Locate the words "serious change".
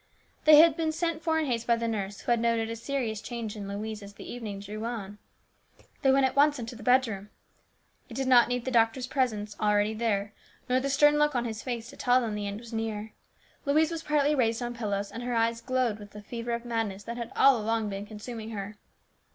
2.75-3.55